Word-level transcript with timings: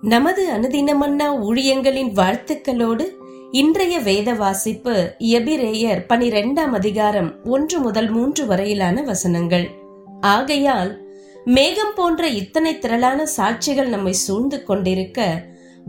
நமது 0.00 0.50
அனுதினமன்னா 0.50 1.26
ஊழியங்களின் 1.40 2.12
வாழ்த்துக்களோடு 2.12 3.04
இன்றைய 3.52 3.98
வேத 3.98 4.32
வாசிப்பு 4.32 5.16
எபிரேயர் 5.18 6.04
பனிரெண்டாம் 6.08 6.70
அதிகாரம் 6.70 7.44
ஒன்று 7.44 7.80
முதல் 7.80 8.10
மூன்று 8.10 8.46
வரையிலான 8.46 9.02
வசனங்கள். 9.02 9.70
ஆகையால் 10.20 11.04
மேகம் 11.44 11.92
போன்ற 11.94 12.28
இத்தனை 12.28 12.78
திரளான 12.78 13.26
சாட்சிகள் 13.36 13.88
நம்மை 13.88 14.12
சூழ்ந்து 14.12 14.64
கொண்டிருக்க 14.64 15.42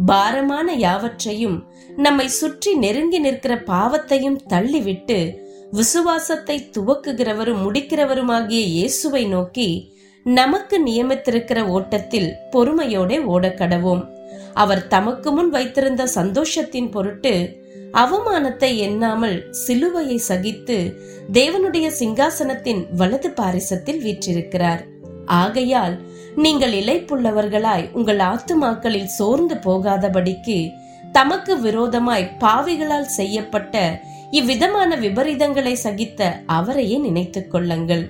பாரமான 0.06 0.74
யாவற்றையும் 0.74 1.68
நம்மை 1.98 2.28
சுற்றி 2.28 2.76
நெருங்கி 2.76 3.20
நிற்கிற 3.20 3.56
பாவத்தையும் 3.56 4.40
தள்ளிவிட்டு 4.50 5.34
விசுவாசத்தை 5.72 6.70
துவக்குகிறவரும் 6.78 7.64
முடிக்கிறவருமாகிய 7.64 8.62
இயேசுவை 8.66 9.26
நோக்கி 9.26 9.96
நமக்கு 10.28 10.86
நியமித்திருக்கிற 10.86 11.68
ஓட்டத்தில் 11.68 12.36
பொறுமையோட 12.52 13.20
ஓடக்கடவோம் 13.28 14.08
அவர் 14.54 14.88
தமக்கு 14.88 15.32
முன் 15.32 15.50
வைத்திருந்த 15.50 16.08
சந்தோஷத்தின் 16.08 16.92
பொருட்டு 16.92 17.64
அவமானத்தை 17.94 18.76
எண்ணாமல் 18.76 19.52
சிலுவையை 19.68 20.20
சகித்து 20.28 20.98
தேவனுடைய 21.34 21.92
சிங்காசனத்தின் 22.00 22.86
வலது 22.96 23.30
பாரிசத்தில் 23.30 24.02
வீற்றிருக்கிறார். 24.02 24.86
ஆகையால் 25.26 26.02
நீங்கள் 26.36 26.72
இழைப்புள்ளவர்களாய் 26.72 27.92
உங்கள் 27.92 28.18
ஆத்துமாக்களில் 28.18 29.06
சோர்ந்து 29.06 29.56
போகாதபடிக்கு 29.56 30.70
தமக்கு 31.12 31.60
விரோதமாய் 31.60 32.32
பாவிகளால் 32.40 33.06
செய்யப்பட்ட 33.06 34.02
இவ்விதமான 34.32 34.96
விபரீதங்களை 34.96 35.76
சகித்த 35.84 36.44
அவரையே 36.46 36.98
நினைத்துக் 36.98 37.52
கொள்ளுங்கள். 37.52 38.10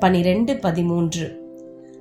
பனிரெண்டு 0.00 0.56
பதிமூன்று. 0.56 1.37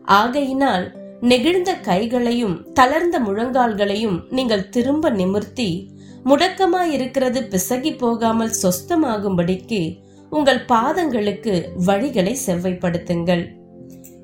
ஆகையினால் 0.08 0.96
நெகிழ்ந்த 1.22 1.82
கைகளையும் 1.82 2.74
தளர்ந்த 2.74 3.20
முழங்கால்களையும் 3.20 4.20
நீங்கள் 4.30 4.70
திரும்ப 4.70 5.10
நிமிர்த்தி 5.10 5.90
முடக்கமாயிருக்கிறது 6.26 7.40
பிசகி 7.52 7.98
போகாமல் 7.98 8.54
சொஸ்தமாகும்படிக்கு 8.62 9.98
உங்கள் 10.30 10.66
பாதங்களுக்கு 10.68 11.66
வழிகளை 11.86 12.36
செவ்வைப்படுத்துங்கள். 12.46 13.44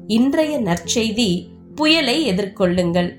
இன்றைய 0.07 0.59
நற்செய்தி 0.59 1.47
புயலை 1.75 2.31
எதிர்கொள்ளுங்கள். 2.31 3.09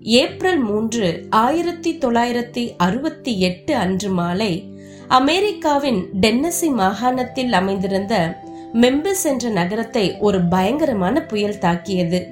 ஏப்ரல் 0.00 0.58
மூன்று 0.58 1.26
ஆயிரத்தி 1.30 1.98
தொள்ளாயிரத்தி 1.98 2.70
அறுபத்தி 2.76 3.40
எட்டு 3.40 3.76
அன்று 3.76 4.10
மாலை 4.10 4.72
அமெரிக்காவின் 5.08 6.06
டென்னசி 6.20 6.70
மாகாணத்தில் 6.70 7.52
அமைந்திருந்த 7.52 8.42
மெம்பிஸ் 8.82 9.22
என்ற 9.22 9.48
நகரத்தை 9.48 10.16
ஒரு 10.18 10.40
பயங்கரமான 10.40 11.22
புயல் 11.22 11.58
தாக்கியது. 11.58 12.28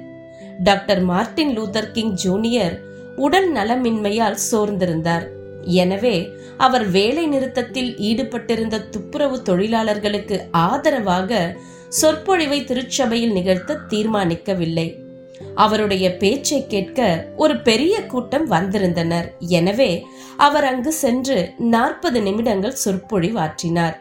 Doctor 0.59 1.01
Martin 1.01 1.57
Luther 1.57 1.91
King 1.91 2.13
Junior 2.13 2.75
உடல் 3.15 3.53
நலமின்மையால் 3.53 4.37
சோர்ந்திருந்தார். 4.51 5.27
எனவே 5.65 6.15
அவர் 6.57 6.89
வேலை 6.89 7.27
நிறுத்தத்தில் 7.27 7.95
ஈடுபட்டிருந்த 7.95 8.89
துப்புரவு 8.89 9.41
தொழிலாளர்களுக்கு 9.41 10.47
ஆதரவாக 10.51 11.57
சொற்பொழிவை 11.87 12.63
திருச்சபையில் 12.63 13.31
நிகழ்த்த 13.31 13.79
தீர்மானிக்கவில்லை. 13.89 14.87
அவருடைய 15.55 16.17
பேச்சை 16.17 16.67
கேட்க 16.67 16.99
ஒரு 17.35 17.59
பெரிய 17.59 18.05
கூட்டம் 18.05 18.47
வந்திருந்தனர். 18.47 19.37
எனவே 19.39 19.91
அவர் 20.37 20.63
அங்கு 20.63 20.91
சென்று 20.91 21.53
நாற்பது 21.57 22.21
நிமிடங்கள் 22.21 22.81
சொற்பொழிவாற்றினார். 22.85 23.95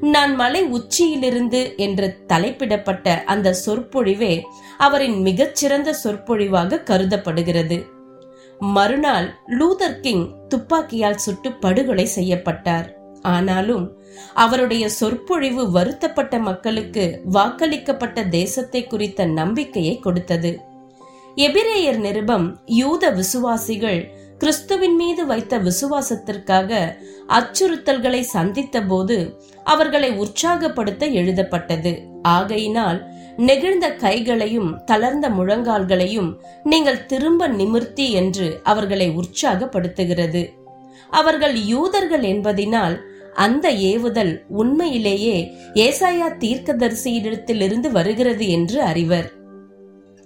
நான் 0.00 0.34
மலை 0.34 0.62
உச்சியிலிருந்து 0.62 1.74
என்று 1.76 2.24
தலைப்பிடப்பட்ட 2.28 3.24
அந்த 3.24 3.56
சொற்பொழிவே 3.66 4.42
அவரின் 4.78 5.20
மிகச்சிறந்த 5.20 5.94
சொற்பொழிவாக 6.04 6.82
கருதப்படுகிறது. 6.82 7.78
மறுநாள் 8.58 9.34
லூதர் 9.48 10.00
கிங் 10.00 10.26
துப்பாக்கியால் 10.48 11.16
சுட்டு 11.16 11.52
படுகொலை 11.52 12.06
செய்யப்பட்டார். 12.06 12.88
ஆனாலும் 13.22 13.84
அவருடைய 14.34 14.88
சொற்பொழிவு 14.88 15.70
வருத்தப்பட்ட 15.70 16.38
மக்களுக்கு 16.38 17.20
வாக்களிக்கப்பட்ட 17.32 18.28
தேசத்தை 18.28 18.86
குறித்த 18.86 19.24
நம்பிக்கையை 19.24 19.98
கொடுத்தது. 19.98 20.60
எபிரேயர் 21.36 21.96
நிருபம் 21.96 22.60
யூத 22.64 23.10
விசுவாசிகள் 23.10 24.00
கிறிஸ்துவின் 24.38 24.96
மீது 24.96 25.26
வைத்த 25.26 25.58
விசுவாசத்திற்காக 25.58 26.70
அச்சுறுத்தல்களை 27.28 28.20
சந்தித்த 28.20 28.82
போது 28.82 29.16
அவர்களை 29.64 30.10
உற்சாகப்படுத்த 30.12 31.06
எழுதப்பட்டது. 31.06 31.92
ஆகையினால் 32.22 32.98
நெகிழ்ந்த 33.36 33.86
கைகளையும் 33.96 34.84
தளர்ந்த 34.84 35.28
முழங்கால்களையும் 35.28 36.30
நீங்கள் 36.64 37.06
திரும்ப 37.06 37.48
நிமிர்த்தி 37.48 38.10
என்று 38.12 38.60
அவர்களை 38.62 39.08
உற்சாகப்படுத்துகிறது. 39.10 40.42
அவர்கள் 41.10 41.56
யூதர்கள் 41.64 42.22
என்பதினால் 42.22 42.96
அந்த 43.34 43.66
ஏவுதல் 43.72 44.34
உண்மையிலேயே 44.48 45.36
ஏசாயா 45.74 46.28
தீர்க்கதரிசியிடத்திலிருந்து 46.38 47.90
வருகிறது 47.90 48.48
என்று 48.48 48.82
அறிவர். 48.82 49.32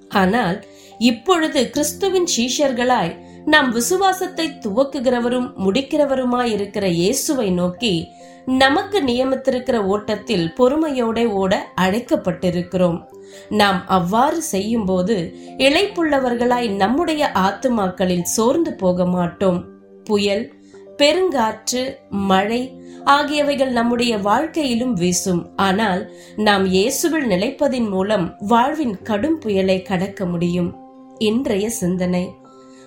ஆனால் 0.09 0.59
இப்பொழுது 0.99 1.71
கிறிஸ்துவின் 1.71 2.29
சீஷர்களாய் 2.37 3.15
நாம் 3.53 3.69
விசுவாசத்தை 3.71 4.47
துவக்குகிறவரும் 4.65 5.49
முடிக்கிறவருமாயிருக்கிற 5.65 6.87
இயேசுவை 6.87 7.51
நோக்கி 7.51 8.09
நமக்கு 8.47 8.99
நியமித்திருக்கிற 9.03 9.77
ஓட்டத்தில் 9.85 10.53
பொறுமையோட 10.59 11.27
ஓட 11.33 11.53
அழைக்கப்பட்டிருக்கிறோம். 11.81 12.99
நாம் 13.49 13.87
அவ்வாறு 13.87 14.43
செய்யும்போது 14.43 15.17
இழைப்புள்ளவர்களாய் 15.57 16.69
நம்முடைய 16.75 17.31
ஆத்துமாக்களில் 17.35 18.23
சோர்ந்து 18.23 18.73
போக 18.73 19.07
மாட்டோம் 19.07 19.65
புயல் 20.05 20.45
பெருங்காற்று 20.97 21.83
மழை 22.11 22.63
ஆகியவைகள் 23.05 23.71
நம்முடைய 23.71 24.19
வாழ்க்கையிலும் 24.19 24.95
வீசும். 24.95 25.43
ஆனால் 25.57 26.03
நாம் 26.37 26.67
இயேசுவில் 26.67 27.29
நிலைப்பதின் 27.35 27.89
மூலம் 27.89 28.37
வாழ்வின் 28.39 29.03
கடும் 29.03 29.39
புயலை 29.39 29.83
கடக்க 29.83 30.25
முடியும். 30.27 30.71
இன்றைய 31.19 31.71
சிந்தனை. 31.71 32.25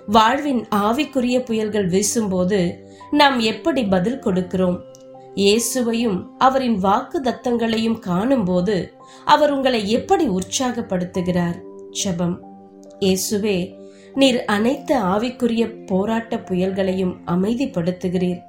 வாழ்வின் 0.07 0.67
ஆவிக்குரிய 0.71 1.37
புயல்கள் 1.43 1.87
வீசும்போது 1.87 2.83
நாம் 3.11 3.39
எப்படி 3.39 3.83
பதில் 3.83 4.23
கொடுக்கிறோம்? 4.23 4.79
இயேசுவையும் 5.35 6.25
அவரின் 6.37 6.77
வாக்கு 6.77 7.21
தத்தங்களையும் 7.21 7.99
காணும்போது 7.99 8.93
அவர் 9.25 9.51
உங்களை 9.51 9.89
எப்படி 9.89 10.27
உற்சாகப்படுத்துகிறார்? 10.27 11.57
ஜபம். 11.89 12.43
இயேசுவே 12.99 13.73
நீர் 14.13 14.45
அனைத்து 14.45 14.95
ஆவிக்குரிய 14.95 15.85
போராட்ட 15.85 16.37
புயல்களையும் 16.37 17.15
அமைதிப்படுத்துகிறீர். 17.27 18.41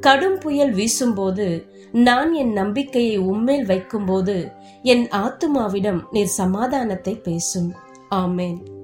கடும் 0.00 0.38
புயல் 0.38 0.72
வீசும்போது 0.72 1.66
நான் 1.92 2.34
என் 2.34 2.52
நம்பிக்கையை 2.52 3.18
உம்மேல் 3.18 3.64
வைக்கும்போது 3.64 4.52
என் 4.82 5.08
ஆத்துமாவிடம் 5.08 6.00
நீர் 6.10 6.26
சமாதானத்தை 6.26 7.14
பேசும். 7.14 7.72
ஆமேன். 8.10 8.81